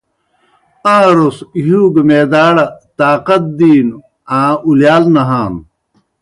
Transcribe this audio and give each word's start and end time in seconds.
آن٘روْس 0.95 1.37
ہِیؤ 1.63 1.83
گہ 1.93 2.01
معداڑ 2.07 2.55
طاقت 2.99 3.43
دِینوْ 3.57 3.97
آں 4.37 4.53
اُلِیال 4.65 5.03
نہانوْ۔ 5.13 5.61